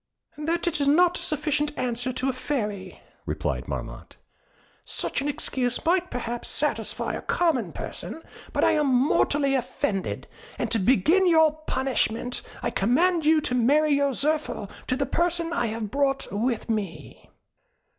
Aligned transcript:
"That 0.39 0.65
is 0.67 0.87
not 0.87 1.19
a 1.19 1.21
sufficient 1.21 1.77
answer 1.77 2.11
to 2.11 2.27
a 2.27 2.33
Fairy," 2.33 3.01
replied 3.27 3.67
Marmotte. 3.67 4.17
"Such 4.83 5.21
an 5.21 5.27
excuse 5.27 5.85
might 5.85 6.09
perhaps 6.09 6.47
satisfy 6.47 7.13
a 7.13 7.21
common 7.21 7.71
person, 7.71 8.23
but 8.51 8.63
I 8.63 8.71
am 8.71 8.87
mortally 8.87 9.53
offended; 9.53 10.25
and 10.57 10.71
to 10.71 10.79
begin 10.79 11.27
your 11.27 11.51
punishment, 11.67 12.41
I 12.63 12.71
command 12.71 13.27
you 13.27 13.41
to 13.41 13.53
marry 13.53 13.93
your 13.93 14.13
Zirphil 14.15 14.71
to 14.87 14.95
the 14.95 15.05
person 15.05 15.53
I 15.53 15.67
have 15.67 15.91
brought 15.91 16.25
with 16.31 16.67
me." 16.67 17.29